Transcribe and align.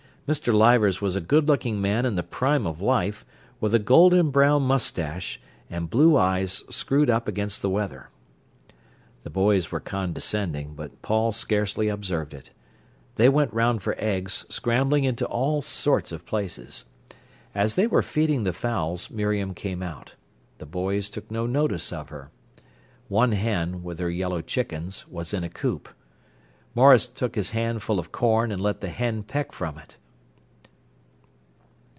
Mr. 0.27 0.53
Leivers 0.53 1.01
was 1.01 1.13
a 1.17 1.19
good 1.19 1.45
looking 1.45 1.81
man 1.81 2.05
in 2.05 2.15
the 2.15 2.23
prime 2.23 2.65
of 2.65 2.79
life, 2.79 3.25
with 3.59 3.75
a 3.75 3.79
golden 3.79 4.29
brown 4.29 4.61
moustache, 4.61 5.41
and 5.69 5.89
blue 5.89 6.15
eyes 6.15 6.63
screwed 6.69 7.09
up 7.09 7.27
against 7.27 7.61
the 7.61 7.69
weather. 7.69 8.07
The 9.23 9.29
boys 9.29 9.73
were 9.73 9.81
condescending, 9.81 10.73
but 10.73 11.01
Paul 11.01 11.33
scarcely 11.33 11.89
observed 11.89 12.33
it. 12.33 12.49
They 13.15 13.27
went 13.27 13.51
round 13.51 13.83
for 13.83 13.93
eggs, 13.97 14.45
scrambling 14.47 15.03
into 15.03 15.25
all 15.25 15.61
sorts 15.61 16.13
of 16.13 16.25
places. 16.25 16.85
As 17.53 17.75
they 17.75 17.85
were 17.87 18.01
feeding 18.03 18.43
the 18.43 18.53
fowls 18.53 19.09
Miriam 19.09 19.53
came 19.53 19.83
out. 19.83 20.15
The 20.59 20.65
boys 20.65 21.09
took 21.09 21.29
no 21.29 21.45
notice 21.45 21.91
of 21.91 22.07
her. 22.07 22.31
One 23.09 23.33
hen, 23.33 23.83
with 23.83 23.99
her 23.99 24.09
yellow 24.09 24.39
chickens, 24.39 25.05
was 25.09 25.33
in 25.33 25.43
a 25.43 25.49
coop. 25.49 25.89
Maurice 26.73 27.07
took 27.07 27.35
his 27.35 27.49
hand 27.49 27.83
full 27.83 27.99
of 27.99 28.13
corn 28.13 28.49
and 28.53 28.61
let 28.61 28.79
the 28.79 28.87
hen 28.87 29.23
peck 29.23 29.51
from 29.51 29.77
it. 29.77 29.97